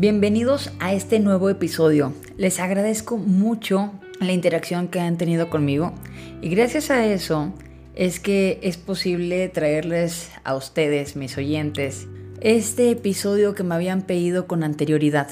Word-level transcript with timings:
Bienvenidos 0.00 0.70
a 0.78 0.92
este 0.92 1.18
nuevo 1.18 1.50
episodio. 1.50 2.14
Les 2.36 2.60
agradezco 2.60 3.16
mucho 3.16 3.90
la 4.20 4.30
interacción 4.30 4.86
que 4.86 5.00
han 5.00 5.18
tenido 5.18 5.50
conmigo 5.50 5.92
y 6.40 6.50
gracias 6.50 6.92
a 6.92 7.04
eso 7.04 7.52
es 7.96 8.20
que 8.20 8.60
es 8.62 8.76
posible 8.76 9.48
traerles 9.48 10.30
a 10.44 10.54
ustedes, 10.54 11.16
mis 11.16 11.36
oyentes, 11.36 12.06
este 12.40 12.92
episodio 12.92 13.56
que 13.56 13.64
me 13.64 13.74
habían 13.74 14.02
pedido 14.02 14.46
con 14.46 14.62
anterioridad. 14.62 15.30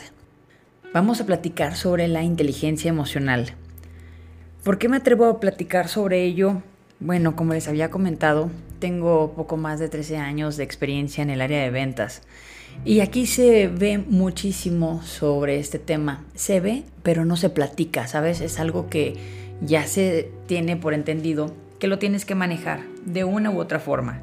Vamos 0.92 1.20
a 1.20 1.26
platicar 1.26 1.76
sobre 1.76 2.08
la 2.08 2.24
inteligencia 2.24 2.88
emocional. 2.88 3.54
¿Por 4.64 4.78
qué 4.78 4.88
me 4.88 4.96
atrevo 4.96 5.26
a 5.26 5.38
platicar 5.38 5.86
sobre 5.86 6.24
ello? 6.24 6.60
Bueno, 6.98 7.36
como 7.36 7.54
les 7.54 7.68
había 7.68 7.92
comentado, 7.92 8.50
tengo 8.80 9.32
poco 9.36 9.56
más 9.56 9.78
de 9.78 9.88
13 9.88 10.16
años 10.16 10.56
de 10.56 10.64
experiencia 10.64 11.22
en 11.22 11.30
el 11.30 11.40
área 11.40 11.62
de 11.62 11.70
ventas. 11.70 12.22
Y 12.84 13.00
aquí 13.00 13.26
se 13.26 13.68
ve 13.68 13.98
muchísimo 13.98 15.02
sobre 15.02 15.58
este 15.58 15.78
tema. 15.78 16.24
Se 16.34 16.60
ve, 16.60 16.84
pero 17.02 17.24
no 17.24 17.36
se 17.36 17.50
platica, 17.50 18.06
¿sabes? 18.06 18.40
Es 18.40 18.60
algo 18.60 18.88
que 18.88 19.14
ya 19.60 19.86
se 19.86 20.30
tiene 20.46 20.76
por 20.76 20.94
entendido 20.94 21.52
que 21.78 21.88
lo 21.88 21.98
tienes 21.98 22.24
que 22.24 22.34
manejar 22.34 22.80
de 23.04 23.24
una 23.24 23.50
u 23.50 23.58
otra 23.58 23.80
forma. 23.80 24.20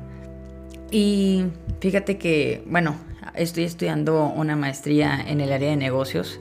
Y 0.91 1.45
fíjate 1.80 2.17
que, 2.17 2.63
bueno, 2.67 2.95
estoy 3.35 3.63
estudiando 3.63 4.27
una 4.27 4.55
maestría 4.55 5.20
en 5.27 5.41
el 5.41 5.52
área 5.52 5.70
de 5.70 5.75
negocios 5.75 6.39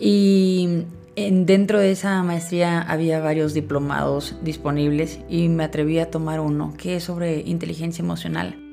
y 0.00 0.84
dentro 1.16 1.80
de 1.80 1.90
esa 1.90 2.22
maestría 2.22 2.80
había 2.80 3.20
varios 3.20 3.54
diplomados 3.54 4.36
disponibles 4.42 5.20
y 5.28 5.48
me 5.48 5.64
atreví 5.64 5.98
a 5.98 6.10
tomar 6.10 6.40
uno 6.40 6.74
que 6.76 6.96
es 6.96 7.04
sobre 7.04 7.40
inteligencia 7.40 8.02
emocional. 8.02 8.67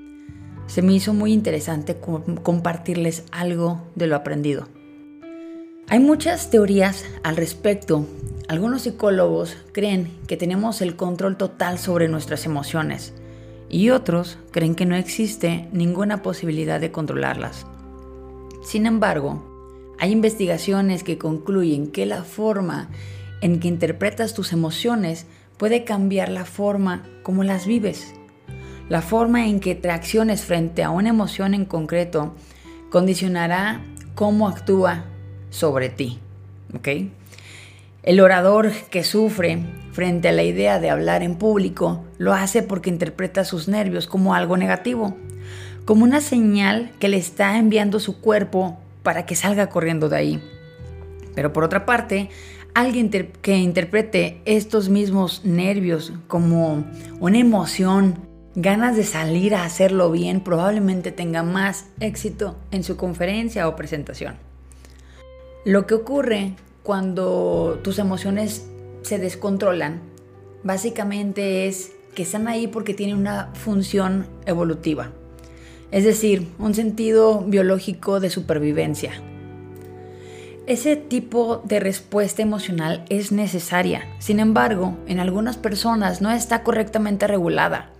Se 0.67 0.81
me 0.81 0.93
hizo 0.93 1.13
muy 1.13 1.31
interesante 1.31 1.97
compartirles 2.43 3.23
algo 3.31 3.81
de 3.95 4.07
lo 4.07 4.15
aprendido. 4.15 4.67
Hay 5.87 5.99
muchas 5.99 6.49
teorías 6.49 7.05
al 7.23 7.37
respecto. 7.37 8.07
Algunos 8.47 8.83
psicólogos 8.83 9.55
creen 9.71 10.11
que 10.27 10.37
tenemos 10.37 10.81
el 10.81 10.95
control 10.95 11.37
total 11.37 11.77
sobre 11.77 12.07
nuestras 12.07 12.45
emociones 12.45 13.13
y 13.69 13.91
otros 13.91 14.37
creen 14.51 14.75
que 14.75 14.85
no 14.85 14.95
existe 14.95 15.69
ninguna 15.71 16.23
posibilidad 16.23 16.79
de 16.79 16.91
controlarlas. 16.91 17.65
Sin 18.63 18.87
embargo, 18.87 19.95
hay 19.99 20.11
investigaciones 20.11 21.03
que 21.03 21.19
concluyen 21.19 21.91
que 21.91 22.05
la 22.05 22.23
forma 22.23 22.89
en 23.41 23.59
que 23.59 23.67
interpretas 23.67 24.33
tus 24.33 24.53
emociones 24.53 25.27
puede 25.57 25.83
cambiar 25.83 26.29
la 26.29 26.45
forma 26.45 27.03
como 27.21 27.43
las 27.43 27.67
vives. 27.67 28.13
La 28.87 29.01
forma 29.01 29.47
en 29.47 29.59
que 29.59 29.73
te 29.73 29.89
acciones 29.89 30.43
frente 30.45 30.83
a 30.83 30.91
una 30.91 31.09
emoción 31.09 31.55
en 31.55 31.65
concreto 31.65 32.35
condicionará 32.91 33.81
cómo 34.13 34.47
actúa 34.47 35.05
sobre 35.49 35.89
ti. 35.89 36.19
El 38.03 38.19
orador 38.19 38.71
que 38.91 39.03
sufre 39.03 39.63
frente 39.91 40.27
a 40.27 40.33
la 40.33 40.43
idea 40.43 40.79
de 40.79 40.91
hablar 40.91 41.23
en 41.23 41.35
público 41.35 42.03
lo 42.19 42.33
hace 42.33 42.61
porque 42.61 42.91
interpreta 42.91 43.43
sus 43.43 43.67
nervios 43.67 44.05
como 44.05 44.35
algo 44.35 44.55
negativo, 44.55 45.17
como 45.85 46.03
una 46.03 46.21
señal 46.21 46.91
que 46.99 47.07
le 47.07 47.17
está 47.17 47.57
enviando 47.57 47.99
su 47.99 48.21
cuerpo 48.21 48.77
para 49.01 49.25
que 49.25 49.35
salga 49.35 49.67
corriendo 49.67 50.09
de 50.09 50.17
ahí. 50.17 50.43
Pero 51.33 51.51
por 51.53 51.63
otra 51.63 51.87
parte, 51.87 52.29
alguien 52.75 53.09
que 53.09 53.57
interprete 53.57 54.41
estos 54.45 54.89
mismos 54.89 55.43
nervios 55.43 56.13
como 56.27 56.85
una 57.19 57.39
emoción, 57.39 58.34
ganas 58.55 58.95
de 58.95 59.03
salir 59.03 59.53
a 59.55 59.65
hacerlo 59.65 60.11
bien, 60.11 60.41
probablemente 60.41 61.11
tenga 61.11 61.43
más 61.43 61.85
éxito 61.99 62.55
en 62.71 62.83
su 62.83 62.97
conferencia 62.97 63.67
o 63.67 63.75
presentación. 63.75 64.35
Lo 65.65 65.87
que 65.87 65.93
ocurre 65.93 66.53
cuando 66.83 67.79
tus 67.83 67.99
emociones 67.99 68.67
se 69.01 69.19
descontrolan, 69.19 70.01
básicamente 70.63 71.67
es 71.67 71.91
que 72.13 72.23
están 72.23 72.47
ahí 72.47 72.67
porque 72.67 72.93
tienen 72.93 73.17
una 73.17 73.49
función 73.53 74.27
evolutiva 74.45 75.11
es 75.95 76.03
decir, 76.03 76.51
un 76.59 76.73
sentido 76.73 77.41
biológico 77.41 78.19
de 78.19 78.29
supervivencia. 78.29 79.13
Ese 80.67 80.95
tipo 80.95 81.61
de 81.63 81.79
respuesta 81.79 82.41
emocional 82.41 83.05
es 83.09 83.31
necesaria, 83.31 84.07
sin 84.19 84.41
embargo, 84.41 84.97
en 85.07 85.21
algunas 85.21 85.57
personas 85.57 86.21
no 86.21 86.31
está 86.31 86.63
correctamente 86.63 87.27
regulada. 87.27 87.91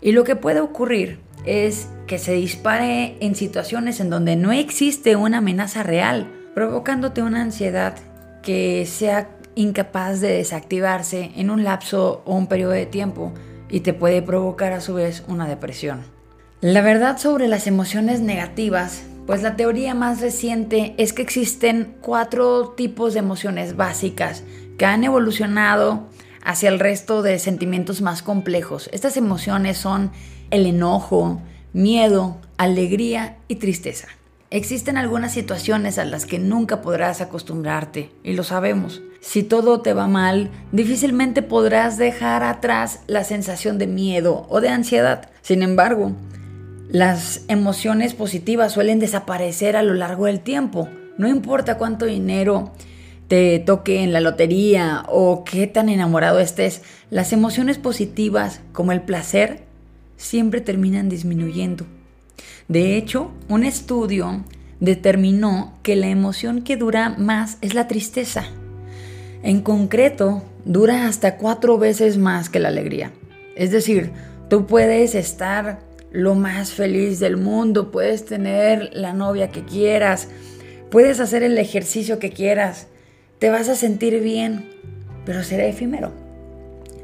Y 0.00 0.12
lo 0.12 0.24
que 0.24 0.36
puede 0.36 0.60
ocurrir 0.60 1.18
es 1.44 1.88
que 2.06 2.18
se 2.18 2.32
dispare 2.32 3.16
en 3.20 3.34
situaciones 3.34 4.00
en 4.00 4.10
donde 4.10 4.36
no 4.36 4.52
existe 4.52 5.16
una 5.16 5.38
amenaza 5.38 5.82
real, 5.82 6.32
provocándote 6.54 7.22
una 7.22 7.42
ansiedad 7.42 7.94
que 8.42 8.86
sea 8.86 9.28
incapaz 9.54 10.20
de 10.20 10.32
desactivarse 10.32 11.32
en 11.36 11.50
un 11.50 11.64
lapso 11.64 12.22
o 12.24 12.36
un 12.36 12.46
periodo 12.46 12.72
de 12.72 12.86
tiempo 12.86 13.32
y 13.68 13.80
te 13.80 13.94
puede 13.94 14.22
provocar 14.22 14.72
a 14.72 14.80
su 14.80 14.94
vez 14.94 15.24
una 15.28 15.48
depresión. 15.48 16.02
La 16.60 16.82
verdad 16.82 17.18
sobre 17.18 17.48
las 17.48 17.66
emociones 17.66 18.20
negativas, 18.20 19.02
pues 19.26 19.42
la 19.42 19.56
teoría 19.56 19.94
más 19.94 20.20
reciente 20.20 20.94
es 20.98 21.12
que 21.12 21.22
existen 21.22 21.96
cuatro 22.00 22.74
tipos 22.76 23.14
de 23.14 23.20
emociones 23.20 23.76
básicas 23.76 24.44
que 24.78 24.86
han 24.86 25.04
evolucionado 25.04 26.06
hacia 26.46 26.68
el 26.68 26.78
resto 26.78 27.22
de 27.22 27.40
sentimientos 27.40 28.00
más 28.00 28.22
complejos. 28.22 28.88
Estas 28.92 29.16
emociones 29.16 29.78
son 29.78 30.12
el 30.50 30.64
enojo, 30.64 31.42
miedo, 31.72 32.36
alegría 32.56 33.36
y 33.48 33.56
tristeza. 33.56 34.06
Existen 34.50 34.96
algunas 34.96 35.32
situaciones 35.32 35.98
a 35.98 36.04
las 36.04 36.24
que 36.24 36.38
nunca 36.38 36.82
podrás 36.82 37.20
acostumbrarte, 37.20 38.12
y 38.22 38.34
lo 38.34 38.44
sabemos. 38.44 39.02
Si 39.20 39.42
todo 39.42 39.80
te 39.80 39.92
va 39.92 40.06
mal, 40.06 40.52
difícilmente 40.70 41.42
podrás 41.42 41.98
dejar 41.98 42.44
atrás 42.44 43.00
la 43.08 43.24
sensación 43.24 43.76
de 43.76 43.88
miedo 43.88 44.46
o 44.48 44.60
de 44.60 44.68
ansiedad. 44.68 45.30
Sin 45.42 45.64
embargo, 45.64 46.12
las 46.88 47.40
emociones 47.48 48.14
positivas 48.14 48.72
suelen 48.72 49.00
desaparecer 49.00 49.74
a 49.74 49.82
lo 49.82 49.94
largo 49.94 50.26
del 50.26 50.38
tiempo. 50.38 50.88
No 51.18 51.26
importa 51.26 51.76
cuánto 51.76 52.06
dinero 52.06 52.70
te 53.28 53.58
toque 53.58 54.02
en 54.02 54.12
la 54.12 54.20
lotería 54.20 55.04
o 55.08 55.44
qué 55.44 55.66
tan 55.66 55.88
enamorado 55.88 56.38
estés, 56.38 56.82
las 57.10 57.32
emociones 57.32 57.78
positivas 57.78 58.60
como 58.72 58.92
el 58.92 59.02
placer 59.02 59.64
siempre 60.16 60.60
terminan 60.60 61.08
disminuyendo. 61.08 61.86
De 62.68 62.96
hecho, 62.96 63.32
un 63.48 63.64
estudio 63.64 64.44
determinó 64.80 65.78
que 65.82 65.96
la 65.96 66.08
emoción 66.08 66.62
que 66.62 66.76
dura 66.76 67.10
más 67.10 67.58
es 67.60 67.74
la 67.74 67.88
tristeza. 67.88 68.44
En 69.42 69.60
concreto, 69.60 70.42
dura 70.64 71.06
hasta 71.06 71.36
cuatro 71.36 71.78
veces 71.78 72.18
más 72.18 72.48
que 72.48 72.58
la 72.58 72.68
alegría. 72.68 73.12
Es 73.54 73.70
decir, 73.70 74.12
tú 74.48 74.66
puedes 74.66 75.14
estar 75.14 75.80
lo 76.10 76.34
más 76.34 76.72
feliz 76.72 77.20
del 77.20 77.36
mundo, 77.36 77.90
puedes 77.90 78.24
tener 78.24 78.90
la 78.92 79.12
novia 79.12 79.50
que 79.50 79.64
quieras, 79.64 80.28
puedes 80.90 81.20
hacer 81.20 81.42
el 81.42 81.58
ejercicio 81.58 82.18
que 82.18 82.30
quieras, 82.30 82.88
te 83.38 83.50
vas 83.50 83.68
a 83.68 83.76
sentir 83.76 84.20
bien, 84.22 84.70
pero 85.24 85.42
será 85.42 85.66
efímero. 85.66 86.12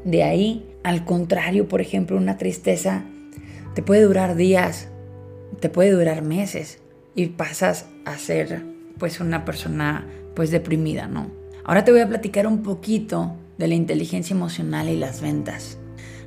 De 0.03 0.23
ahí, 0.23 0.65
al 0.83 1.05
contrario, 1.05 1.67
por 1.67 1.81
ejemplo, 1.81 2.17
una 2.17 2.37
tristeza 2.37 3.03
te 3.75 3.83
puede 3.83 4.03
durar 4.03 4.35
días, 4.35 4.87
te 5.59 5.69
puede 5.69 5.91
durar 5.91 6.23
meses 6.23 6.79
y 7.15 7.27
pasas 7.27 7.85
a 8.05 8.17
ser 8.17 8.63
pues 8.97 9.19
una 9.19 9.45
persona 9.45 10.07
pues 10.35 10.51
deprimida, 10.51 11.07
¿no? 11.07 11.31
Ahora 11.63 11.85
te 11.85 11.91
voy 11.91 12.01
a 12.01 12.09
platicar 12.09 12.47
un 12.47 12.63
poquito 12.63 13.35
de 13.57 13.67
la 13.67 13.75
inteligencia 13.75 14.35
emocional 14.35 14.89
y 14.89 14.97
las 14.97 15.21
ventas. 15.21 15.77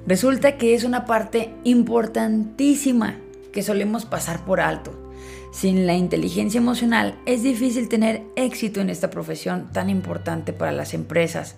Resulta 0.06 0.56
que 0.56 0.74
es 0.74 0.84
una 0.84 1.04
parte 1.04 1.50
importantísima 1.64 3.16
que 3.52 3.62
solemos 3.62 4.06
pasar 4.06 4.44
por 4.44 4.60
alto. 4.60 5.05
Sin 5.52 5.86
la 5.86 5.94
inteligencia 5.94 6.58
emocional 6.58 7.18
es 7.24 7.42
difícil 7.42 7.88
tener 7.88 8.22
éxito 8.36 8.80
en 8.80 8.90
esta 8.90 9.10
profesión 9.10 9.70
tan 9.72 9.88
importante 9.88 10.52
para 10.52 10.72
las 10.72 10.92
empresas 10.92 11.56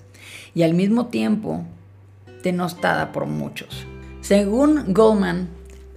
y 0.54 0.62
al 0.62 0.74
mismo 0.74 1.06
tiempo 1.06 1.64
denostada 2.42 3.12
por 3.12 3.26
muchos. 3.26 3.86
Según 4.20 4.92
Goldman, 4.92 5.48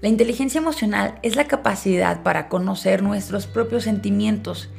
la 0.02 0.10
inteligencia 0.10 0.60
emocional 0.60 1.20
es 1.22 1.36
la 1.36 1.48
capacidad 1.48 2.24
para 2.24 2.50
conocer 2.50 3.04
nuestros 3.04 3.46
propios 3.46 3.84
sentimientos 3.84 4.70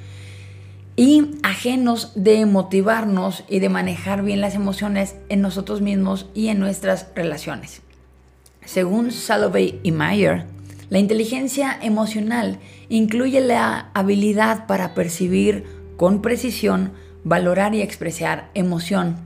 y 0.97 1.37
ajenos 1.43 2.13
de 2.15 2.45
motivarnos 2.45 3.45
y 3.49 3.61
de 3.61 3.69
manejar 3.69 4.23
bien 4.23 4.41
las 4.41 4.55
emociones 4.55 5.17
en 5.29 5.41
nosotros 5.41 5.81
mismos 5.81 6.29
y 6.35 6.49
en 6.49 6.59
nuestras 6.59 7.07
relaciones. 7.15 7.83
Según 8.65 9.11
Salovey 9.11 9.81
y 9.83 9.93
Meyer, 9.93 10.47
la 10.93 10.99
inteligencia 10.99 11.79
emocional 11.81 12.59
incluye 12.91 13.41
la 13.41 13.89
habilidad 13.95 14.67
para 14.67 14.93
percibir 14.93 15.65
con 15.97 16.21
precisión, 16.21 16.93
valorar 17.25 17.75
y 17.75 17.81
expresar 17.81 18.51
emoción, 18.53 19.17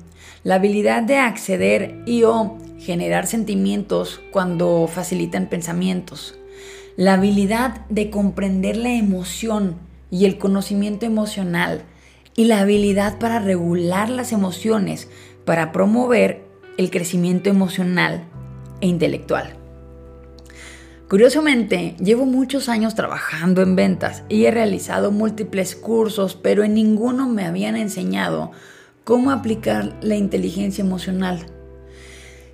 la 0.45 0.55
habilidad 0.55 1.03
de 1.03 1.17
acceder 1.17 2.05
y 2.07 2.23
o 2.23 2.57
generar 2.79 3.27
sentimientos 3.27 4.21
cuando 4.31 4.87
facilitan 4.87 5.49
pensamientos, 5.49 6.39
la 6.97 7.15
habilidad 7.15 7.85
de 7.89 8.11
comprender 8.11 8.77
la 8.77 8.93
emoción 8.93 9.75
y 10.09 10.27
el 10.27 10.39
conocimiento 10.39 11.05
emocional. 11.05 11.83
Y 12.37 12.45
la 12.45 12.61
habilidad 12.61 13.19
para 13.19 13.41
regular 13.41 14.09
las 14.09 14.31
emociones 14.31 15.09
para 15.45 15.73
promover 15.73 16.45
el 16.77 16.91
crecimiento 16.91 17.51
emocional 17.51 18.23
e 18.83 18.87
intelectual. 18.87 19.66
Curiosamente, 21.09 21.95
llevo 22.01 22.27
muchos 22.27 22.69
años 22.69 22.97
trabajando 22.97 23.63
en 23.63 23.77
ventas 23.77 24.25
y 24.29 24.47
he 24.47 24.51
realizado 24.51 25.13
múltiples 25.13 25.77
cursos, 25.77 26.35
pero 26.35 26.65
en 26.65 26.75
ninguno 26.75 27.29
me 27.29 27.47
habían 27.47 27.77
enseñado 27.77 28.51
cómo 29.05 29.31
aplicar 29.31 29.95
la 30.01 30.17
inteligencia 30.17 30.83
emocional. 30.83 31.47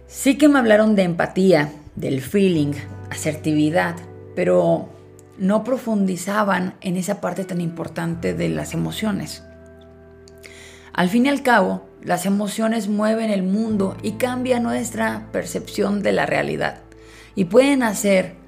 Sí 0.07 0.37
que 0.37 0.49
me 0.49 0.59
hablaron 0.59 0.95
de 0.97 1.05
empatía, 1.05 1.73
del 1.97 2.21
feeling, 2.21 2.75
asertividad, 3.09 3.97
pero 4.37 4.91
no 5.39 5.65
profundizaban 5.65 6.75
en 6.83 6.99
esa 6.99 7.23
parte 7.23 7.45
tan 7.45 7.63
importante 7.63 8.35
de 8.35 8.51
las 8.51 8.75
emociones. 8.75 9.43
Al 10.93 11.09
fin 11.09 11.25
y 11.25 11.31
al 11.31 11.43
cabo, 11.43 11.87
las 12.03 12.27
emociones 12.27 12.89
mueven 12.89 13.31
el 13.31 13.45
mundo 13.45 13.97
y 14.03 14.13
cambian 14.13 14.63
nuestra 14.63 15.29
percepción 15.33 16.03
de 16.03 16.13
la 16.13 16.27
realidad 16.27 16.83
y 17.35 17.47
pueden 17.47 17.83
hacer 17.83 18.42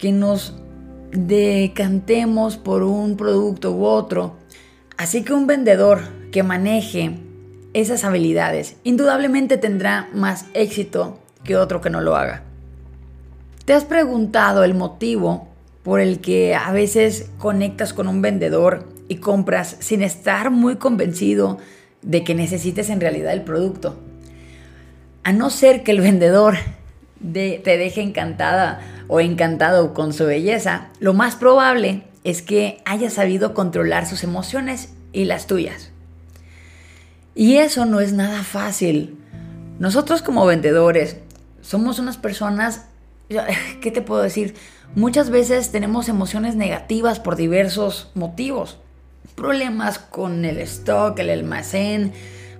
que 0.00 0.12
nos 0.12 0.54
decantemos 1.12 2.56
por 2.56 2.82
un 2.82 3.16
producto 3.16 3.72
u 3.72 3.84
otro. 3.84 4.36
Así 4.96 5.22
que 5.22 5.32
un 5.32 5.46
vendedor 5.46 6.00
que 6.32 6.42
maneje 6.42 7.18
esas 7.74 8.04
habilidades 8.04 8.76
indudablemente 8.82 9.58
tendrá 9.58 10.08
más 10.12 10.46
éxito 10.54 11.18
que 11.44 11.56
otro 11.56 11.80
que 11.80 11.90
no 11.90 12.00
lo 12.00 12.16
haga. 12.16 12.42
¿Te 13.64 13.74
has 13.74 13.84
preguntado 13.84 14.64
el 14.64 14.74
motivo 14.74 15.48
por 15.82 16.00
el 16.00 16.20
que 16.20 16.54
a 16.54 16.72
veces 16.72 17.30
conectas 17.38 17.92
con 17.92 18.08
un 18.08 18.22
vendedor 18.22 18.88
y 19.08 19.16
compras 19.16 19.76
sin 19.80 20.02
estar 20.02 20.50
muy 20.50 20.76
convencido 20.76 21.58
de 22.02 22.24
que 22.24 22.34
necesites 22.34 22.90
en 22.90 23.00
realidad 23.00 23.32
el 23.32 23.42
producto? 23.42 23.98
A 25.22 25.32
no 25.32 25.50
ser 25.50 25.82
que 25.82 25.92
el 25.92 26.00
vendedor 26.00 26.54
te 27.20 27.60
deje 27.64 28.00
encantada 28.00 28.80
o 29.08 29.20
encantado 29.20 29.92
con 29.94 30.12
su 30.12 30.24
belleza, 30.24 30.88
lo 31.00 31.14
más 31.14 31.36
probable 31.36 32.04
es 32.24 32.42
que 32.42 32.80
haya 32.84 33.10
sabido 33.10 33.54
controlar 33.54 34.06
sus 34.06 34.24
emociones 34.24 34.90
y 35.12 35.24
las 35.24 35.46
tuyas. 35.46 35.90
Y 37.34 37.56
eso 37.56 37.86
no 37.86 38.00
es 38.00 38.12
nada 38.12 38.42
fácil. 38.42 39.16
Nosotros 39.78 40.22
como 40.22 40.44
vendedores 40.46 41.16
somos 41.62 41.98
unas 41.98 42.18
personas, 42.18 42.86
¿qué 43.80 43.90
te 43.90 44.02
puedo 44.02 44.22
decir? 44.22 44.54
Muchas 44.94 45.30
veces 45.30 45.70
tenemos 45.70 46.08
emociones 46.08 46.56
negativas 46.56 47.20
por 47.20 47.36
diversos 47.36 48.10
motivos. 48.14 48.78
Problemas 49.36 49.98
con 49.98 50.44
el 50.44 50.58
stock, 50.58 51.18
el 51.18 51.30
almacén, 51.30 52.12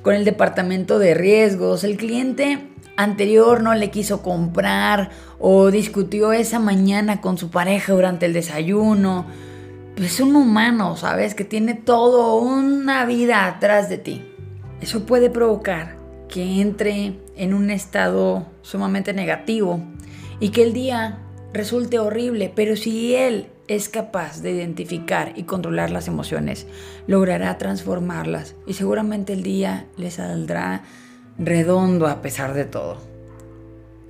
con 0.02 0.14
el 0.14 0.24
departamento 0.24 0.98
de 0.98 1.14
riesgos. 1.14 1.84
El 1.84 1.96
cliente 1.96 2.69
anterior 2.96 3.62
no 3.62 3.74
le 3.74 3.90
quiso 3.90 4.22
comprar 4.22 5.10
o 5.38 5.70
discutió 5.70 6.32
esa 6.32 6.58
mañana 6.58 7.20
con 7.20 7.38
su 7.38 7.50
pareja 7.50 7.92
durante 7.92 8.26
el 8.26 8.32
desayuno. 8.32 9.26
Pues 9.96 10.14
es 10.14 10.20
un 10.20 10.36
humano, 10.36 10.96
¿sabes? 10.96 11.34
Que 11.34 11.44
tiene 11.44 11.74
todo 11.74 12.36
una 12.36 13.04
vida 13.04 13.46
atrás 13.46 13.88
de 13.88 13.98
ti. 13.98 14.22
Eso 14.80 15.04
puede 15.04 15.30
provocar 15.30 15.96
que 16.28 16.60
entre 16.60 17.18
en 17.36 17.54
un 17.54 17.70
estado 17.70 18.46
sumamente 18.62 19.12
negativo 19.12 19.80
y 20.38 20.50
que 20.50 20.62
el 20.62 20.72
día 20.72 21.18
resulte 21.52 21.98
horrible, 21.98 22.52
pero 22.54 22.76
si 22.76 23.14
él 23.14 23.48
es 23.68 23.88
capaz 23.88 24.40
de 24.42 24.52
identificar 24.52 25.32
y 25.36 25.44
controlar 25.44 25.90
las 25.90 26.08
emociones, 26.08 26.66
logrará 27.06 27.56
transformarlas 27.58 28.54
y 28.66 28.74
seguramente 28.74 29.32
el 29.32 29.42
día 29.42 29.86
le 29.96 30.10
saldrá 30.10 30.82
redondo 31.40 32.06
a 32.06 32.22
pesar 32.22 32.54
de 32.54 32.64
todo. 32.66 32.98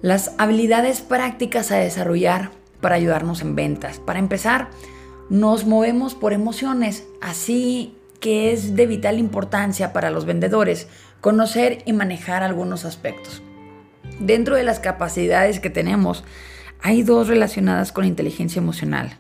Las 0.03 0.33
habilidades 0.39 1.01
prácticas 1.01 1.71
a 1.71 1.77
desarrollar 1.77 2.51
para 2.81 2.97
ayudarnos 2.97 3.41
en 3.43 3.55
ventas. 3.55 3.99
Para 3.99 4.19
empezar, 4.19 4.69
nos 5.29 5.65
movemos 5.65 6.15
por 6.15 6.33
emociones, 6.33 7.07
así 7.21 7.95
que 8.19 8.53
es 8.53 8.75
de 8.75 8.87
vital 8.87 9.19
importancia 9.19 9.93
para 9.93 10.11
los 10.11 10.27
vendedores 10.27 10.89
conocer 11.21 11.83
y 11.87 11.93
manejar 11.93 12.43
algunos 12.43 12.85
aspectos. 12.85 13.43
Dentro 14.19 14.57
de 14.57 14.65
las 14.65 14.81
capacidades 14.81 15.61
que 15.61 15.71
tenemos, 15.71 16.25
hay 16.83 17.03
dos 17.03 17.29
relacionadas 17.29 17.93
con 17.93 18.05
la 18.05 18.09
inteligencia 18.09 18.59
emocional. 18.59 19.19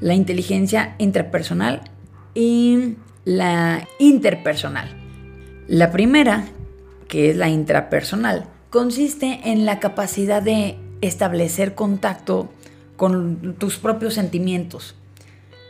La 0.00 0.14
inteligencia 0.14 0.94
intrapersonal 0.98 1.80
y 2.34 2.96
la 3.24 3.86
interpersonal. 3.98 4.88
La 5.68 5.92
primera 5.92 6.44
que 7.12 7.28
es 7.28 7.36
la 7.36 7.50
intrapersonal, 7.50 8.46
consiste 8.70 9.40
en 9.44 9.66
la 9.66 9.80
capacidad 9.80 10.40
de 10.42 10.78
establecer 11.02 11.74
contacto 11.74 12.48
con 12.96 13.54
tus 13.58 13.76
propios 13.76 14.14
sentimientos, 14.14 14.94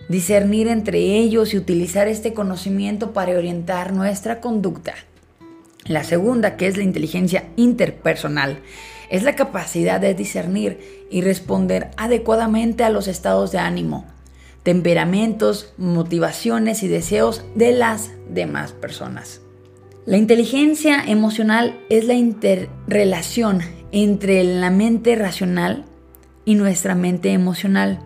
discernir 0.09 0.69
entre 0.69 1.01
ellos 1.01 1.53
y 1.53 1.59
utilizar 1.59 2.07
este 2.07 2.33
conocimiento 2.33 3.13
para 3.13 3.37
orientar 3.37 3.93
nuestra 3.93 4.41
conducta. 4.41 4.95
La 5.85 6.05
segunda, 6.05 6.57
que 6.57 6.69
es 6.69 6.77
la 6.77 6.85
inteligencia 6.85 7.49
interpersonal, 7.57 8.61
es 9.11 9.25
la 9.25 9.35
capacidad 9.35 10.01
de 10.01 10.15
discernir 10.15 11.09
y 11.11 11.23
responder 11.23 11.91
adecuadamente 11.97 12.85
a 12.85 12.91
los 12.91 13.09
estados 13.09 13.51
de 13.51 13.59
ánimo, 13.59 14.07
temperamentos, 14.63 15.75
motivaciones 15.77 16.85
y 16.85 16.87
deseos 16.87 17.45
de 17.57 17.73
las 17.73 18.13
demás 18.29 18.71
personas. 18.71 19.42
La 20.05 20.17
inteligencia 20.17 21.01
emocional 21.07 21.79
es 21.89 22.07
la 22.07 22.15
interrelación 22.15 23.61
entre 23.93 24.43
la 24.43 24.69
mente 24.69 25.15
racional 25.15 25.85
y 26.45 26.57
nuestra 26.57 26.97
mente 26.97 27.31
emocional. 27.31 28.01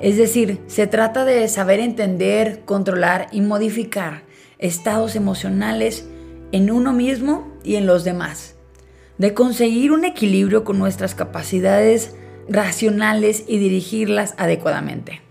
Es 0.00 0.16
decir, 0.16 0.60
se 0.68 0.86
trata 0.86 1.24
de 1.24 1.48
saber 1.48 1.80
entender, 1.80 2.60
controlar 2.64 3.26
y 3.32 3.40
modificar 3.40 4.22
estados 4.58 5.16
emocionales 5.16 6.06
en 6.52 6.70
uno 6.70 6.92
mismo 6.92 7.52
y 7.64 7.74
en 7.74 7.86
los 7.86 8.04
demás. 8.04 8.54
De 9.18 9.34
conseguir 9.34 9.90
un 9.90 10.04
equilibrio 10.04 10.62
con 10.62 10.78
nuestras 10.78 11.16
capacidades 11.16 12.14
racionales 12.48 13.42
y 13.48 13.58
dirigirlas 13.58 14.36
adecuadamente. 14.38 15.22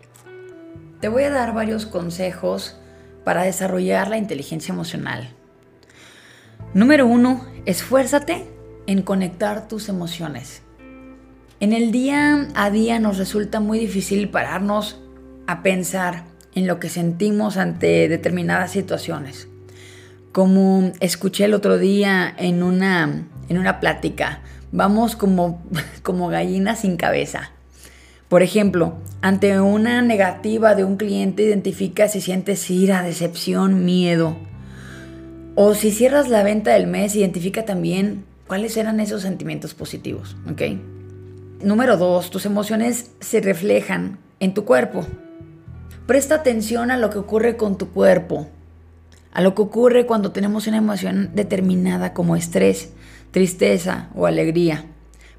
Te 1.00 1.08
voy 1.08 1.24
a 1.24 1.30
dar 1.30 1.54
varios 1.54 1.86
consejos 1.86 2.78
para 3.24 3.44
desarrollar 3.44 4.10
la 4.10 4.18
inteligencia 4.18 4.74
emocional. 4.74 5.38
Número 6.74 7.06
uno, 7.06 7.46
esfuérzate 7.66 8.46
en 8.88 9.02
conectar 9.02 9.68
tus 9.68 9.90
emociones. 9.90 10.62
En 11.60 11.74
el 11.74 11.92
día 11.92 12.48
a 12.56 12.70
día 12.70 12.98
nos 12.98 13.18
resulta 13.18 13.60
muy 13.60 13.78
difícil 13.78 14.30
pararnos 14.30 15.02
a 15.48 15.64
pensar 15.64 16.24
en 16.56 16.68
lo 16.68 16.80
que 16.80 16.88
sentimos 16.88 17.58
ante 17.58 18.08
determinadas 18.08 18.72
situaciones. 18.72 19.50
Como 20.32 20.94
escuché 21.02 21.44
el 21.44 21.56
otro 21.56 21.78
día 21.78 22.34
en 22.38 22.64
una, 22.64 23.28
en 23.50 23.58
una 23.58 23.82
plática, 23.82 24.40
vamos 24.72 25.18
como, 25.18 25.62
como 26.04 26.30
gallinas 26.30 26.80
sin 26.80 26.96
cabeza. 26.96 27.52
Por 28.30 28.44
ejemplo, 28.44 28.96
ante 29.22 29.60
una 29.60 30.02
negativa 30.02 30.74
de 30.74 30.86
un 30.86 30.96
cliente 30.96 31.44
identifica 31.44 32.08
si 32.08 32.22
sientes 32.22 32.72
ira, 32.72 33.04
decepción, 33.04 33.84
miedo, 33.84 34.38
o 35.56 35.74
si 35.74 35.92
cierras 35.92 36.30
la 36.30 36.44
venta 36.44 36.72
del 36.72 36.88
mes, 36.88 37.16
identifica 37.16 37.66
también 37.66 38.26
cuáles 38.48 38.78
eran 38.78 39.00
esos 39.00 39.22
sentimientos 39.22 39.74
positivos, 39.74 40.36
¿ok? 40.50 40.62
Número 41.64 41.98
dos, 41.98 42.32
tus 42.32 42.46
emociones 42.46 43.12
se 43.20 43.42
reflejan 43.42 44.18
en 44.40 44.54
tu 44.54 44.66
cuerpo. 44.66 45.06
Presta 46.08 46.36
atención 46.36 46.92
a 46.92 46.98
lo 46.98 47.10
que 47.10 47.20
ocurre 47.20 47.56
con 47.56 47.78
tu 47.78 47.90
cuerpo, 47.90 48.50
a 49.32 49.42
lo 49.42 49.56
que 49.56 49.62
ocurre 49.62 50.06
cuando 50.06 50.32
tenemos 50.32 50.68
una 50.68 50.78
emoción 50.78 51.32
determinada 51.36 52.14
como 52.14 52.36
estrés, 52.36 52.92
tristeza 53.32 54.10
o 54.16 54.26
alegría. 54.26 54.86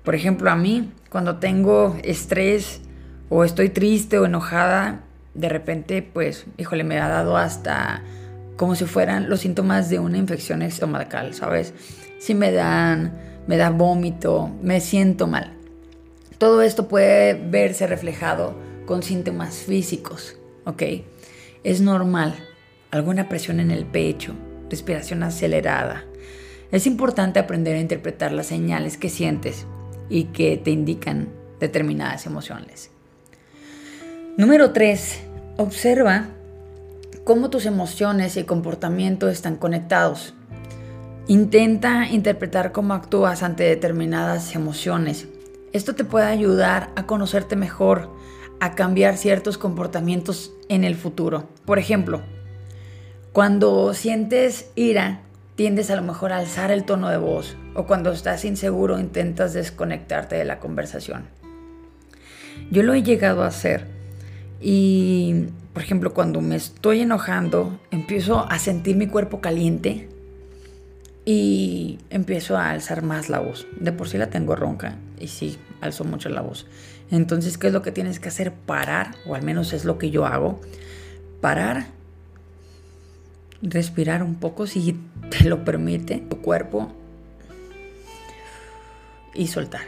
Por 0.04 0.14
ejemplo, 0.14 0.50
a 0.50 0.57
mí, 0.57 0.92
cuando 1.11 1.37
tengo 1.37 1.97
estrés 2.02 2.81
o 3.28 3.45
estoy 3.45 3.69
triste 3.69 4.19
o 4.19 4.25
enojada, 4.25 5.02
de 5.35 5.49
repente, 5.49 6.02
pues, 6.02 6.47
híjole, 6.59 6.85
me 6.85 6.99
ha 7.00 7.09
dado 7.09 7.37
hasta 7.37 8.02
como 8.56 8.75
si 8.75 8.85
fueran 8.85 9.28
los 9.28 9.40
síntomas 9.40 9.88
de 9.88 9.99
una 9.99 10.18
infección 10.18 10.62
estomacal, 10.62 11.35
¿sabes? 11.35 11.75
Si 12.18 12.35
me 12.35 12.52
dan, 12.52 13.18
me 13.47 13.56
da 13.56 13.71
vómito, 13.71 14.50
me 14.62 14.80
siento 14.80 15.26
mal. 15.26 15.52
Todo 16.38 16.62
esto 16.62 16.88
puede 16.88 17.35
verse 17.35 17.87
reflejado 17.87 18.54
con 18.87 19.02
síntomas 19.02 19.56
físicos, 19.56 20.37
¿ok? 20.64 20.82
Es 21.64 21.80
normal. 21.80 22.35
Alguna 22.90 23.28
presión 23.28 23.61
en 23.61 23.71
el 23.71 23.87
pecho, 23.87 24.35
respiración 24.68 25.23
acelerada. 25.23 26.04
Es 26.71 26.87
importante 26.87 27.38
aprender 27.38 27.76
a 27.76 27.80
interpretar 27.80 28.32
las 28.32 28.47
señales 28.47 28.97
que 28.97 29.09
sientes 29.09 29.66
y 30.09 30.25
que 30.25 30.56
te 30.56 30.71
indican 30.71 31.28
determinadas 31.61 32.26
emociones. 32.26 32.90
Número 34.37 34.73
3. 34.73 35.21
Observa 35.59 36.28
cómo 37.25 37.50
tus 37.50 37.67
emociones 37.67 38.37
y 38.37 38.45
comportamiento 38.45 39.29
están 39.29 39.57
conectados. 39.57 40.35
Intenta 41.29 42.09
interpretar 42.09 42.73
cómo 42.73 42.95
actúas 42.95 43.43
ante 43.43 43.62
determinadas 43.64 44.55
emociones. 44.55 45.29
Esto 45.73 45.95
te 45.95 46.05
puede 46.05 46.26
ayudar 46.26 46.91
a 46.97 47.07
conocerte 47.07 47.57
mejor, 47.57 48.11
a 48.61 48.75
cambiar 48.75 49.17
ciertos 49.17 49.57
comportamientos 49.57 50.52
en 50.69 50.85
el 50.85 50.97
futuro. 50.97 51.49
Por 51.64 51.79
ejemplo, 51.79 52.23
cuando 53.33 53.95
sientes 53.95 54.71
ira, 54.75 55.23
tiendes 55.55 55.91
a 55.91 55.97
lo 55.97 56.02
mejor 56.02 56.33
a 56.33 56.38
alzar 56.38 56.71
el 56.71 56.85
tono 56.85 57.09
de 57.09 57.17
voz 57.17 57.57
o 57.75 57.87
cuando 57.87 58.11
estás 58.11 58.45
inseguro 58.45 58.99
intentas 58.99 59.52
desconectarte 59.52 60.37
de 60.37 60.45
la 60.45 60.59
conversación. 60.59 61.29
Yo 62.71 62.83
lo 62.83 62.95
he 62.95 63.02
llegado 63.02 63.43
a 63.43 63.47
hacer 63.47 63.87
y, 64.62 65.49
por 65.73 65.83
ejemplo, 65.83 66.14
cuando 66.14 66.40
me 66.40 66.54
estoy 66.54 67.00
enojando, 67.00 67.81
empiezo 67.90 68.47
a 68.49 68.61
sentir 68.61 68.97
mi 68.97 69.09
cuerpo 69.09 69.40
caliente 69.40 70.09
y 71.25 71.99
empiezo 72.11 72.57
a 72.57 72.71
alzar 72.71 73.02
más 73.02 73.28
la 73.28 73.40
voz. 73.40 73.66
De 73.81 73.90
por 73.90 74.09
sí 74.09 74.19
la 74.19 74.31
tengo 74.31 74.54
ronca 74.54 74.97
y 75.19 75.26
sí, 75.26 75.59
alzo 75.81 76.04
mucho 76.04 76.28
la 76.28 76.42
voz. 76.42 76.66
Entonces, 77.11 77.59
¿qué 77.59 77.66
es 77.66 77.73
lo 77.73 77.83
que 77.83 77.90
tienes 77.90 78.21
que 78.21 78.28
hacer? 78.28 78.52
Parar, 78.52 79.16
o 79.26 79.35
al 79.35 79.42
menos 79.42 79.73
es 79.73 79.85
lo 79.85 79.99
que 79.99 80.11
yo 80.11 80.26
hago. 80.26 80.61
Parar, 81.40 81.87
respirar 83.62 84.23
un 84.23 84.37
poco 84.37 84.69
si 84.69 84.97
te 85.28 85.49
lo 85.49 85.64
permite 85.64 86.19
tu 86.19 86.40
cuerpo 86.40 86.92
y 89.35 89.49
soltar. 89.49 89.87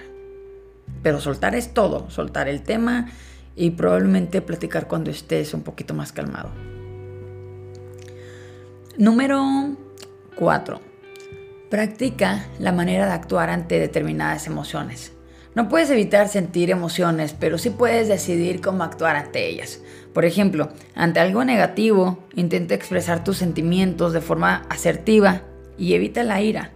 Pero 1.04 1.20
soltar 1.20 1.54
es 1.54 1.72
todo, 1.72 2.10
soltar 2.10 2.48
el 2.48 2.62
tema 2.62 3.08
y 3.56 3.70
probablemente 3.70 4.42
platicar 4.42 4.88
cuando 4.88 5.10
estés 5.10 5.54
un 5.54 5.62
poquito 5.62 5.94
más 5.94 6.12
calmado. 6.12 6.50
Número 8.96 9.76
4. 10.36 10.80
Practica 11.70 12.46
la 12.58 12.72
manera 12.72 13.06
de 13.06 13.12
actuar 13.12 13.50
ante 13.50 13.78
determinadas 13.78 14.46
emociones. 14.46 15.12
No 15.54 15.68
puedes 15.68 15.90
evitar 15.90 16.28
sentir 16.28 16.70
emociones, 16.70 17.34
pero 17.38 17.58
sí 17.58 17.70
puedes 17.70 18.08
decidir 18.08 18.60
cómo 18.60 18.82
actuar 18.82 19.14
ante 19.16 19.48
ellas. 19.48 19.80
Por 20.12 20.24
ejemplo, 20.24 20.70
ante 20.94 21.20
algo 21.20 21.44
negativo, 21.44 22.24
intenta 22.34 22.74
expresar 22.74 23.22
tus 23.22 23.38
sentimientos 23.38 24.12
de 24.12 24.20
forma 24.20 24.64
asertiva 24.68 25.42
y 25.78 25.94
evita 25.94 26.24
la 26.24 26.40
ira. 26.40 26.70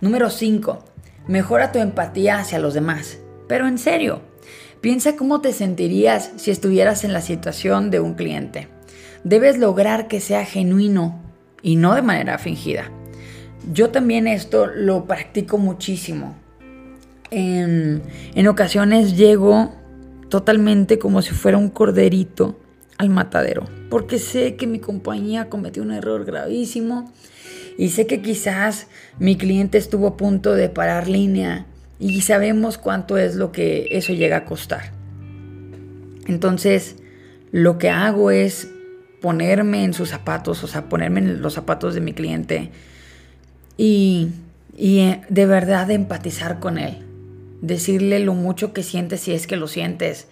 Número 0.00 0.30
5. 0.30 0.84
Mejora 1.28 1.70
tu 1.70 1.78
empatía 1.78 2.38
hacia 2.38 2.58
los 2.58 2.74
demás. 2.74 3.18
Pero 3.46 3.68
en 3.68 3.78
serio, 3.78 4.22
piensa 4.82 5.16
cómo 5.16 5.40
te 5.40 5.52
sentirías 5.52 6.32
si 6.36 6.50
estuvieras 6.50 7.04
en 7.04 7.14
la 7.14 7.22
situación 7.22 7.90
de 7.90 8.00
un 8.00 8.12
cliente. 8.14 8.68
Debes 9.24 9.56
lograr 9.56 10.08
que 10.08 10.20
sea 10.20 10.44
genuino 10.44 11.22
y 11.62 11.76
no 11.76 11.94
de 11.94 12.02
manera 12.02 12.36
fingida. 12.36 12.90
Yo 13.72 13.90
también 13.90 14.26
esto 14.26 14.66
lo 14.66 15.06
practico 15.06 15.56
muchísimo. 15.56 16.34
En, 17.30 18.02
ocasiones 18.46 19.16
llego 19.16 19.72
totalmente 20.28 20.98
como 20.98 21.22
si 21.22 21.30
fuera 21.30 21.56
un 21.56 21.70
corderito 21.70 22.58
al 22.98 23.08
matadero, 23.08 23.64
porque 23.88 24.18
sé 24.18 24.56
que 24.56 24.66
mi 24.66 24.80
compañía 24.80 25.48
cometió 25.48 25.82
un 25.82 25.92
error 25.92 26.24
gravísimo 26.24 27.10
y 27.78 27.88
sé 27.90 28.06
que 28.06 28.20
quizás 28.20 28.88
mi 29.18 29.36
cliente 29.36 29.78
estuvo 29.78 30.08
a 30.08 30.16
punto 30.16 30.52
de 30.52 30.68
parar 30.68 31.08
línea 31.08 31.66
y 32.02 32.20
sabemos 32.22 32.78
cuánto 32.78 33.16
es 33.16 33.36
lo 33.36 33.52
que 33.52 33.86
eso 33.92 34.12
llega 34.12 34.38
a 34.38 34.44
costar. 34.44 34.90
Entonces, 36.26 36.96
lo 37.52 37.78
que 37.78 37.90
hago 37.90 38.32
es 38.32 38.68
ponerme 39.20 39.84
en 39.84 39.94
sus 39.94 40.08
zapatos, 40.08 40.64
o 40.64 40.66
sea, 40.66 40.88
ponerme 40.88 41.20
en 41.20 41.40
los 41.40 41.54
zapatos 41.54 41.94
de 41.94 42.00
mi 42.00 42.12
cliente 42.12 42.70
y, 43.76 44.30
y 44.76 44.98
eh, 44.98 45.20
de 45.28 45.46
verdad 45.46 45.88
empatizar 45.92 46.58
con 46.58 46.76
él. 46.76 46.98
Decirle 47.60 48.18
lo 48.18 48.34
mucho 48.34 48.72
que 48.72 48.82
sientes 48.82 49.20
si 49.20 49.32
es 49.32 49.46
que 49.46 49.54
lo 49.54 49.68
sientes 49.68 50.26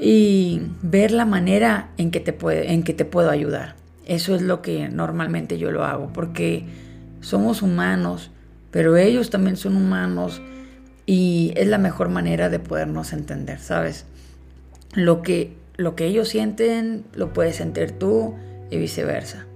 y 0.00 0.62
ver 0.80 1.10
la 1.10 1.26
manera 1.26 1.90
en 1.98 2.12
que 2.12 2.20
te, 2.20 2.32
puede, 2.32 2.72
en 2.72 2.82
que 2.82 2.94
te 2.94 3.04
puedo 3.04 3.28
ayudar. 3.28 3.74
Eso 4.06 4.34
es 4.34 4.40
lo 4.40 4.62
que 4.62 4.88
normalmente 4.88 5.58
yo 5.58 5.70
lo 5.70 5.84
hago, 5.84 6.10
porque 6.14 6.64
somos 7.20 7.60
humanos, 7.60 8.30
pero 8.70 8.96
ellos 8.96 9.28
también 9.28 9.58
son 9.58 9.76
humanos 9.76 10.40
y 11.06 11.52
es 11.56 11.66
la 11.66 11.78
mejor 11.78 12.08
manera 12.08 12.48
de 12.48 12.58
podernos 12.58 13.12
entender, 13.12 13.58
¿sabes? 13.60 14.06
Lo 14.94 15.22
que, 15.22 15.52
lo 15.76 15.96
que 15.96 16.06
ellos 16.06 16.28
sienten 16.28 17.04
lo 17.14 17.32
puedes 17.32 17.56
sentir 17.56 17.92
tú 17.92 18.34
y 18.70 18.78
viceversa. 18.78 19.46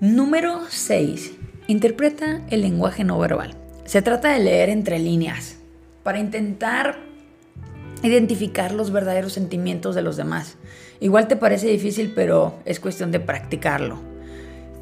Número 0.00 0.60
6. 0.68 1.32
Interpreta 1.68 2.42
el 2.50 2.60
lenguaje 2.60 3.02
no 3.02 3.18
verbal. 3.18 3.54
Se 3.84 4.02
trata 4.02 4.32
de 4.32 4.40
leer 4.40 4.68
entre 4.68 4.98
líneas 4.98 5.56
para 6.02 6.18
intentar 6.18 6.98
identificar 8.02 8.72
los 8.72 8.92
verdaderos 8.92 9.32
sentimientos 9.32 9.94
de 9.94 10.02
los 10.02 10.16
demás. 10.16 10.56
Igual 11.00 11.28
te 11.28 11.36
parece 11.36 11.68
difícil, 11.68 12.12
pero 12.14 12.58
es 12.64 12.80
cuestión 12.80 13.10
de 13.10 13.20
practicarlo. 13.20 14.15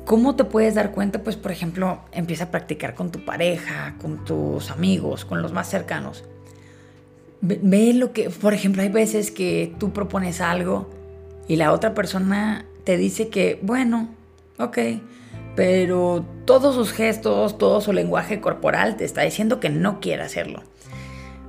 ¿Cómo 0.05 0.37
te 0.37 0.45
puedes 0.45 0.75
dar 0.75 0.91
cuenta? 0.91 1.23
Pues 1.23 1.37
por 1.37 1.51
ejemplo, 1.51 2.01
empieza 2.13 2.45
a 2.45 2.51
practicar 2.51 2.95
con 2.95 3.11
tu 3.11 3.25
pareja, 3.25 3.95
con 4.01 4.25
tus 4.25 4.71
amigos, 4.71 5.25
con 5.25 5.41
los 5.41 5.53
más 5.53 5.69
cercanos. 5.69 6.25
Ve, 7.41 7.93
lo 7.95 8.13
que, 8.13 8.31
por 8.31 8.55
ejemplo, 8.55 8.83
hay 8.83 8.89
veces 8.89 9.31
que 9.31 9.75
tú 9.79 9.93
propones 9.93 10.41
algo 10.41 10.91
y 11.49 11.57
la 11.57 11.73
otra 11.73 11.95
persona 11.95 12.65
te 12.85 12.97
dice 12.97 13.29
que, 13.29 13.59
bueno, 13.63 14.09
ok, 14.59 14.79
pero 15.57 16.25
todos 16.45 16.75
sus 16.75 16.93
gestos, 16.93 17.57
todo 17.57 17.81
su 17.81 17.93
lenguaje 17.93 18.41
corporal 18.41 18.97
te 18.97 19.05
está 19.05 19.23
diciendo 19.23 19.61
que 19.61 19.71
no 19.71 20.01
quiere 20.01 20.23
hacerlo. 20.23 20.63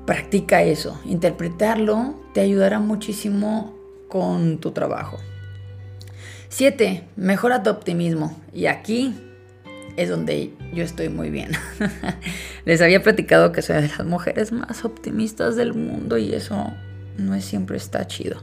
Practica 0.05 0.63
eso, 0.63 0.99
interpretarlo 1.05 2.15
te 2.33 2.41
ayudará 2.41 2.79
muchísimo 2.79 3.73
con 4.07 4.59
tu 4.59 4.71
trabajo. 4.71 5.17
7. 6.49 7.03
Mejora 7.15 7.63
tu 7.63 7.69
optimismo. 7.69 8.39
Y 8.53 8.67
aquí 8.67 9.13
es 9.97 10.09
donde 10.09 10.53
yo 10.73 10.83
estoy 10.83 11.09
muy 11.09 11.29
bien. 11.29 11.51
Les 12.65 12.81
había 12.81 13.01
platicado 13.01 13.51
que 13.51 13.61
soy 13.61 13.81
de 13.81 13.87
las 13.87 14.05
mujeres 14.05 14.51
más 14.51 14.85
optimistas 14.85 15.55
del 15.55 15.73
mundo 15.73 16.17
y 16.17 16.33
eso 16.33 16.73
no 17.17 17.35
es 17.35 17.45
siempre 17.45 17.77
está 17.77 18.07
chido. 18.07 18.41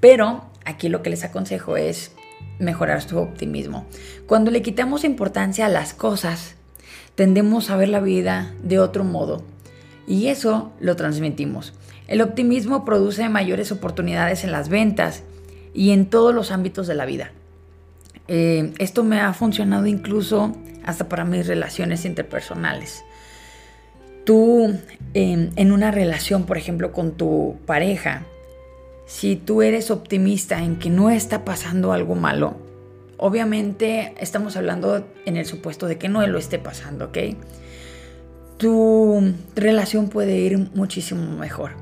Pero 0.00 0.44
aquí 0.64 0.88
lo 0.88 1.02
que 1.02 1.10
les 1.10 1.24
aconsejo 1.24 1.76
es 1.76 2.12
mejorar 2.58 3.02
su 3.02 3.18
optimismo. 3.18 3.86
Cuando 4.26 4.50
le 4.50 4.62
quitamos 4.62 5.04
importancia 5.04 5.66
a 5.66 5.70
las 5.70 5.92
cosas, 5.92 6.54
tendemos 7.14 7.70
a 7.70 7.76
ver 7.76 7.88
la 7.88 8.00
vida 8.00 8.54
de 8.62 8.78
otro 8.78 9.04
modo 9.04 9.42
y 10.06 10.28
eso 10.28 10.72
lo 10.80 10.94
transmitimos. 10.96 11.74
El 12.06 12.20
optimismo 12.20 12.84
produce 12.84 13.28
mayores 13.28 13.72
oportunidades 13.72 14.44
en 14.44 14.52
las 14.52 14.68
ventas 14.68 15.24
y 15.76 15.90
en 15.90 16.06
todos 16.06 16.34
los 16.34 16.50
ámbitos 16.50 16.86
de 16.86 16.94
la 16.94 17.04
vida. 17.04 17.30
Eh, 18.28 18.72
esto 18.78 19.04
me 19.04 19.20
ha 19.20 19.32
funcionado 19.34 19.86
incluso 19.86 20.56
hasta 20.84 21.08
para 21.08 21.24
mis 21.24 21.46
relaciones 21.46 22.04
interpersonales. 22.04 23.04
Tú 24.24 24.74
em, 25.14 25.50
en 25.54 25.72
una 25.72 25.90
relación, 25.90 26.46
por 26.46 26.56
ejemplo, 26.56 26.92
con 26.92 27.12
tu 27.12 27.56
pareja, 27.66 28.24
si 29.04 29.36
tú 29.36 29.62
eres 29.62 29.90
optimista 29.90 30.64
en 30.64 30.78
que 30.78 30.90
no 30.90 31.10
está 31.10 31.44
pasando 31.44 31.92
algo 31.92 32.14
malo, 32.16 32.56
obviamente 33.18 34.14
estamos 34.18 34.56
hablando 34.56 35.06
en 35.26 35.36
el 35.36 35.46
supuesto 35.46 35.86
de 35.86 35.98
que 35.98 36.08
no 36.08 36.26
lo 36.26 36.38
esté 36.38 36.58
pasando, 36.58 37.06
¿ok? 37.06 37.18
Tu 38.56 39.34
relación 39.54 40.08
puede 40.08 40.38
ir 40.38 40.58
muchísimo 40.74 41.36
mejor 41.36 41.72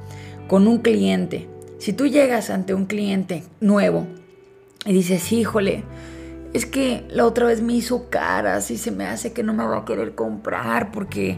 con 0.48 0.66
un 0.66 0.78
cliente. 0.78 1.48
Si 1.78 1.92
tú 1.92 2.06
llegas 2.06 2.50
ante 2.50 2.74
un 2.74 2.86
cliente 2.86 3.42
nuevo 3.60 4.06
y 4.86 4.92
dices, 4.92 5.32
híjole, 5.32 5.84
es 6.54 6.66
que 6.66 7.04
la 7.10 7.26
otra 7.26 7.46
vez 7.46 7.60
me 7.60 7.74
hizo 7.74 8.08
caras 8.08 8.70
y 8.70 8.78
se 8.78 8.92
me 8.92 9.06
hace 9.06 9.32
que 9.32 9.42
no 9.42 9.52
me 9.52 9.64
va 9.64 9.78
a 9.78 9.84
querer 9.84 10.14
comprar 10.14 10.92
porque, 10.92 11.36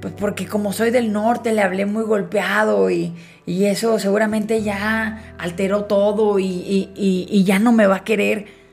pues 0.00 0.14
porque 0.14 0.46
como 0.46 0.72
soy 0.72 0.90
del 0.90 1.12
norte 1.12 1.52
le 1.52 1.62
hablé 1.62 1.84
muy 1.84 2.04
golpeado 2.04 2.90
y, 2.90 3.14
eso 3.46 3.98
seguramente 4.00 4.62
ya 4.62 5.34
alteró 5.38 5.84
todo 5.84 6.38
y, 6.38 7.44
ya 7.44 7.58
no 7.58 7.72
me 7.72 7.86
va 7.86 7.96
a 7.96 8.04
querer. 8.04 8.66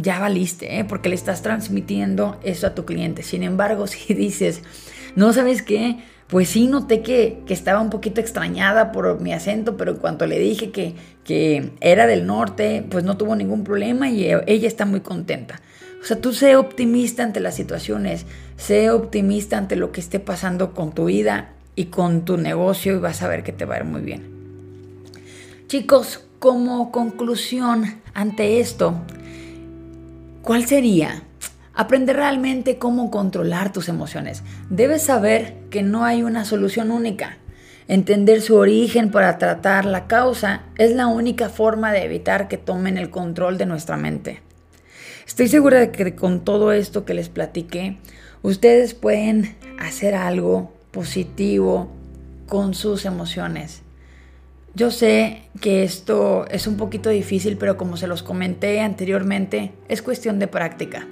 Ya 0.00 0.20
valiste, 0.20 0.78
¿eh? 0.78 0.84
porque 0.84 1.08
le 1.08 1.16
estás 1.16 1.42
transmitiendo 1.42 2.38
eso 2.44 2.68
a 2.68 2.74
tu 2.74 2.84
cliente. 2.84 3.24
Sin 3.24 3.42
embargo, 3.42 3.86
si 3.88 4.14
dices, 4.14 4.62
no 5.16 5.32
sabes 5.32 5.62
qué, 5.62 5.98
pues 6.28 6.50
sí 6.50 6.66
noté 6.66 7.02
que, 7.02 7.42
estaba 7.48 7.80
un 7.80 7.90
poquito 7.90 8.20
extrañada 8.20 8.92
por 8.92 9.20
mi 9.20 9.32
acento, 9.32 9.76
pero 9.76 9.92
en 9.92 9.96
cuanto 9.98 10.26
le 10.26 10.38
dije 10.38 10.70
que, 10.70 10.94
que 11.24 11.72
era 11.80 12.06
del 12.06 12.26
norte, 12.26 12.84
pues 12.88 13.04
no 13.04 13.16
tuvo 13.16 13.34
ningún 13.34 13.64
problema 13.64 14.10
y 14.10 14.24
e, 14.24 14.42
ella 14.46 14.68
está 14.68 14.84
muy 14.84 15.00
contenta. 15.00 15.60
O 16.00 16.04
sea, 16.04 16.20
tú 16.20 16.32
sé 16.32 16.56
optimista 16.56 17.24
ante 17.24 17.40
las 17.40 17.56
situaciones, 17.56 18.26
sé 18.56 18.90
optimista 18.90 19.58
ante 19.58 19.74
lo 19.74 19.90
que 19.90 20.00
esté 20.00 20.20
pasando 20.20 20.74
con 20.74 20.92
tu 20.92 21.06
vida 21.06 21.50
y 21.74 21.86
con 21.86 22.24
tu 22.24 22.36
negocio 22.36 22.94
y 22.94 22.98
vas 22.98 23.22
a 23.22 23.28
ver 23.28 23.42
que 23.42 23.52
te 23.52 23.64
va 23.64 23.74
a 23.74 23.78
ir 23.78 23.84
muy 23.84 24.02
bien. 24.02 24.38
Chicos, 25.66 26.24
como 26.38 26.92
conclusión 26.92 28.00
ante 28.14 28.60
esto, 28.60 28.94
¿Cuál 30.48 30.64
sería? 30.64 31.24
Aprender 31.74 32.16
realmente 32.16 32.78
cómo 32.78 33.10
controlar 33.10 33.70
tus 33.70 33.90
emociones. 33.90 34.42
Debes 34.70 35.02
saber 35.02 35.57
que 35.70 35.82
no 35.82 36.04
hay 36.04 36.22
una 36.22 36.44
solución 36.44 36.90
única. 36.90 37.38
Entender 37.88 38.42
su 38.42 38.56
origen 38.56 39.10
para 39.10 39.38
tratar 39.38 39.84
la 39.84 40.06
causa 40.06 40.62
es 40.76 40.92
la 40.92 41.06
única 41.06 41.48
forma 41.48 41.92
de 41.92 42.04
evitar 42.04 42.48
que 42.48 42.58
tomen 42.58 42.98
el 42.98 43.10
control 43.10 43.56
de 43.56 43.66
nuestra 43.66 43.96
mente. 43.96 44.40
Estoy 45.26 45.48
segura 45.48 45.78
de 45.80 45.90
que 45.90 46.14
con 46.14 46.44
todo 46.44 46.72
esto 46.72 47.04
que 47.04 47.14
les 47.14 47.28
platiqué, 47.28 47.98
ustedes 48.42 48.94
pueden 48.94 49.56
hacer 49.78 50.14
algo 50.14 50.72
positivo 50.90 51.90
con 52.46 52.74
sus 52.74 53.04
emociones. 53.04 53.82
Yo 54.74 54.90
sé 54.90 55.42
que 55.60 55.82
esto 55.82 56.46
es 56.50 56.66
un 56.66 56.76
poquito 56.76 57.10
difícil, 57.10 57.56
pero 57.56 57.76
como 57.76 57.96
se 57.96 58.06
los 58.06 58.22
comenté 58.22 58.80
anteriormente, 58.80 59.72
es 59.88 60.02
cuestión 60.02 60.38
de 60.38 60.46
práctica. 60.46 61.06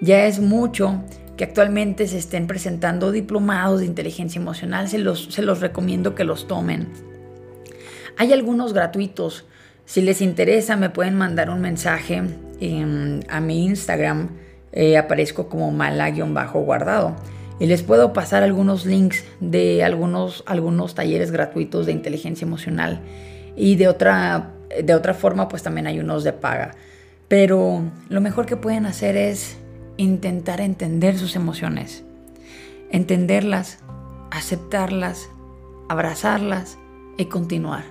Ya 0.00 0.26
es 0.26 0.40
mucho 0.40 1.02
que 1.40 1.44
actualmente 1.44 2.06
se 2.06 2.18
estén 2.18 2.46
presentando 2.46 3.12
diplomados 3.12 3.80
de 3.80 3.86
inteligencia 3.86 4.38
emocional, 4.38 4.90
se 4.90 4.98
los, 4.98 5.24
se 5.30 5.40
los 5.40 5.62
recomiendo 5.62 6.14
que 6.14 6.22
los 6.22 6.46
tomen. 6.46 6.88
Hay 8.18 8.34
algunos 8.34 8.74
gratuitos. 8.74 9.46
Si 9.86 10.02
les 10.02 10.20
interesa, 10.20 10.76
me 10.76 10.90
pueden 10.90 11.14
mandar 11.14 11.48
un 11.48 11.62
mensaje 11.62 12.20
a 13.30 13.40
mi 13.40 13.64
Instagram. 13.64 14.28
Eh, 14.72 14.98
aparezco 14.98 15.48
como 15.48 15.70
mala-guardado. 15.72 17.16
Y 17.58 17.64
les 17.64 17.82
puedo 17.82 18.12
pasar 18.12 18.42
algunos 18.42 18.84
links 18.84 19.24
de 19.40 19.82
algunos, 19.82 20.44
algunos 20.46 20.94
talleres 20.94 21.30
gratuitos 21.30 21.86
de 21.86 21.92
inteligencia 21.92 22.44
emocional. 22.44 23.00
Y 23.56 23.76
de 23.76 23.88
otra, 23.88 24.50
de 24.84 24.94
otra 24.94 25.14
forma, 25.14 25.48
pues 25.48 25.62
también 25.62 25.86
hay 25.86 26.00
unos 26.00 26.22
de 26.22 26.34
paga. 26.34 26.72
Pero 27.28 27.82
lo 28.10 28.20
mejor 28.20 28.44
que 28.44 28.56
pueden 28.56 28.84
hacer 28.84 29.16
es 29.16 29.56
intentar 30.00 30.62
entender 30.62 31.18
sus 31.18 31.36
emociones, 31.36 32.04
entenderlas, 32.90 33.80
aceptarlas, 34.30 35.28
abrazarlas 35.90 36.78
y 37.18 37.26
continuar. 37.26 37.84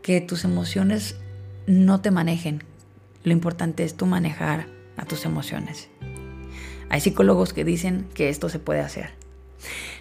Que 0.00 0.22
tus 0.22 0.44
emociones 0.44 1.16
no 1.66 2.00
te 2.00 2.10
manejen. 2.10 2.64
Lo 3.24 3.32
importante 3.32 3.84
es 3.84 3.94
tú 3.94 4.06
manejar 4.06 4.68
a 4.96 5.04
tus 5.04 5.26
emociones. 5.26 5.90
Hay 6.88 7.00
psicólogos 7.00 7.52
que 7.52 7.64
dicen 7.64 8.06
que 8.14 8.30
esto 8.30 8.48
se 8.48 8.58
puede 8.58 8.80
hacer. 8.80 9.10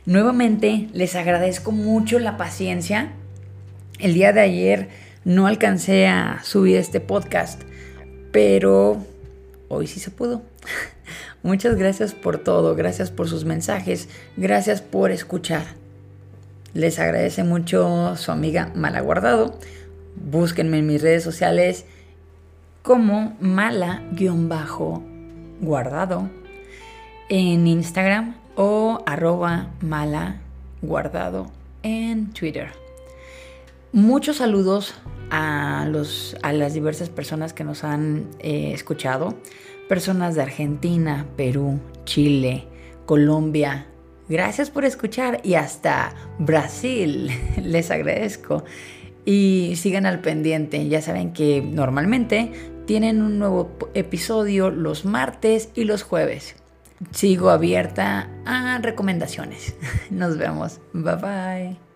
Nuevamente 0.05 0.87
les 0.93 1.15
agradezco 1.15 1.73
mucho 1.73 2.19
la 2.19 2.37
paciencia. 2.37 3.11
El 3.99 4.13
día 4.13 4.31
de 4.31 4.39
ayer 4.39 4.89
no 5.25 5.45
alcancé 5.45 6.07
a 6.07 6.39
subir 6.43 6.77
este 6.77 7.01
podcast, 7.01 7.63
pero 8.31 9.05
hoy 9.69 9.87
sí 9.87 9.99
se 9.99 10.11
pudo. 10.11 10.43
Muchas 11.43 11.75
gracias 11.75 12.13
por 12.13 12.37
todo, 12.39 12.75
gracias 12.75 13.11
por 13.11 13.29
sus 13.29 13.45
mensajes, 13.45 14.09
gracias 14.37 14.81
por 14.81 15.11
escuchar. 15.11 15.65
Les 16.73 16.99
agradece 16.99 17.43
mucho 17.43 18.15
su 18.17 18.31
amiga 18.31 18.71
Malaguardado. 18.75 19.57
Búsquenme 20.15 20.79
en 20.79 20.87
mis 20.87 21.01
redes 21.01 21.23
sociales 21.23 21.85
como 22.81 23.35
mala-guardado 23.39 26.29
en 27.29 27.67
Instagram 27.67 28.35
o 28.55 29.01
arroba 29.05 29.67
malaguardado 29.81 31.51
en 31.83 32.33
Twitter. 32.33 32.69
Muchos 33.91 34.37
saludos 34.37 34.95
a, 35.29 35.87
los, 35.89 36.35
a 36.41 36.53
las 36.53 36.73
diversas 36.73 37.09
personas 37.09 37.53
que 37.53 37.63
nos 37.63 37.83
han 37.83 38.27
eh, 38.39 38.71
escuchado, 38.73 39.35
personas 39.87 40.35
de 40.35 40.43
Argentina, 40.43 41.25
Perú, 41.35 41.79
Chile, 42.05 42.65
Colombia. 43.05 43.87
Gracias 44.27 44.69
por 44.69 44.85
escuchar 44.85 45.39
y 45.43 45.55
hasta 45.55 46.13
Brasil. 46.39 47.29
Les 47.61 47.91
agradezco. 47.91 48.63
Y 49.23 49.73
sigan 49.77 50.05
al 50.05 50.21
pendiente. 50.21 50.87
Ya 50.87 51.01
saben 51.01 51.33
que 51.33 51.61
normalmente 51.61 52.51
tienen 52.85 53.21
un 53.21 53.39
nuevo 53.39 53.71
episodio 53.93 54.69
los 54.69 55.05
martes 55.05 55.69
y 55.75 55.85
los 55.85 56.03
jueves. 56.03 56.55
Sigo 57.11 57.49
abierta 57.49 58.29
a 58.45 58.79
recomendaciones. 58.81 59.75
Nos 60.09 60.37
vemos. 60.37 60.79
Bye 60.93 61.15
bye. 61.15 61.94